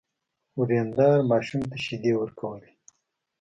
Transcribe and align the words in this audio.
ورېندار 0.59 1.17
ماشوم 1.29 1.61
ته 1.69 1.75
شيدې 1.83 2.13
ورکولې. 2.17 2.71